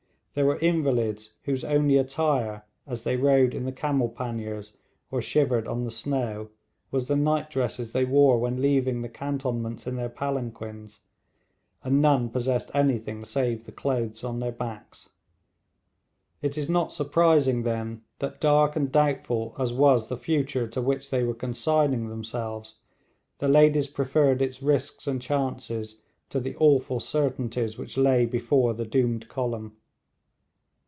[0.33, 4.77] There were invalids whose only attire, as they rode in the camel panniers
[5.11, 6.51] or shivered on the snow,
[6.89, 11.01] was the nightdresses they wore when leaving the cantonments in their palanquins,
[11.83, 15.09] and none possessed anything save the clothes on their backs.
[16.41, 21.09] It is not surprising, then, that dark and doubtful as was the future to which
[21.09, 22.75] they were consigning themselves,
[23.39, 25.99] the ladies preferred its risks and chances
[26.29, 29.75] to the awful certainties which lay before the doomed column.